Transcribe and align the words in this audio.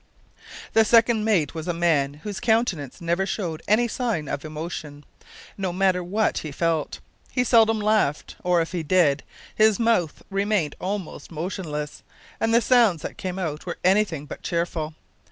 The 0.73 0.83
second 0.83 1.25
mate 1.25 1.53
was 1.53 1.67
a 1.67 1.75
man 1.75 2.15
whose 2.23 2.39
countenance 2.39 3.01
never 3.01 3.23
showed 3.27 3.61
any 3.67 3.87
signs 3.87 4.29
of 4.29 4.43
emotion, 4.43 5.05
no 5.59 5.71
matter 5.71 6.03
what 6.03 6.39
he 6.39 6.51
felt. 6.51 6.99
He 7.31 7.43
seldom 7.43 7.79
laughed, 7.79 8.35
or, 8.43 8.61
if 8.63 8.71
he 8.71 8.81
did, 8.81 9.21
his 9.53 9.79
mouth 9.79 10.23
remained 10.31 10.75
almost 10.79 11.29
motionless, 11.31 12.01
and 12.39 12.51
the 12.51 12.61
sounds 12.61 13.03
that 13.03 13.17
came 13.19 13.37
out 13.37 13.67
were 13.67 13.77
anything 13.83 14.25
but 14.25 14.41
cheerful. 14.41 14.95